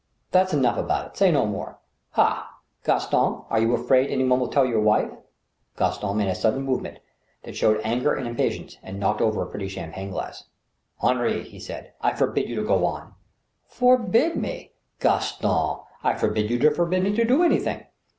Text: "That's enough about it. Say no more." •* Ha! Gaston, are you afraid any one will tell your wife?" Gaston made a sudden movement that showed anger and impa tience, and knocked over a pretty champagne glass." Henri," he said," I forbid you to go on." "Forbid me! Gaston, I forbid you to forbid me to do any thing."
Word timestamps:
"That's 0.31 0.51
enough 0.51 0.79
about 0.79 1.05
it. 1.09 1.17
Say 1.17 1.31
no 1.31 1.45
more." 1.45 1.73
•* 1.73 1.75
Ha! 2.15 2.57
Gaston, 2.83 3.43
are 3.51 3.59
you 3.59 3.75
afraid 3.75 4.09
any 4.09 4.25
one 4.27 4.39
will 4.39 4.47
tell 4.47 4.65
your 4.65 4.81
wife?" 4.81 5.11
Gaston 5.77 6.17
made 6.17 6.27
a 6.27 6.33
sudden 6.33 6.63
movement 6.63 6.97
that 7.43 7.55
showed 7.55 7.79
anger 7.83 8.11
and 8.11 8.25
impa 8.25 8.47
tience, 8.49 8.77
and 8.81 8.99
knocked 8.99 9.21
over 9.21 9.43
a 9.43 9.45
pretty 9.45 9.67
champagne 9.67 10.09
glass." 10.09 10.45
Henri," 11.03 11.43
he 11.43 11.59
said," 11.59 11.93
I 12.01 12.13
forbid 12.15 12.49
you 12.49 12.55
to 12.55 12.65
go 12.65 12.83
on." 12.83 13.13
"Forbid 13.67 14.37
me! 14.37 14.71
Gaston, 14.99 15.81
I 16.03 16.15
forbid 16.15 16.49
you 16.49 16.57
to 16.57 16.71
forbid 16.71 17.03
me 17.03 17.15
to 17.17 17.23
do 17.23 17.43
any 17.43 17.59
thing." 17.59 17.85